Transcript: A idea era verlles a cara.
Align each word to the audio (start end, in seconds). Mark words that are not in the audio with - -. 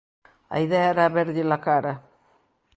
A 0.55 0.57
idea 0.65 0.87
era 0.93 1.13
verlles 1.17 1.51
a 1.57 1.59
cara. 1.67 1.93